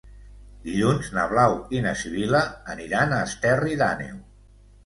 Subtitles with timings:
[0.67, 2.41] Dilluns na Blau i na Sibil·la
[2.77, 4.19] aniran a Esterri d'Àneu.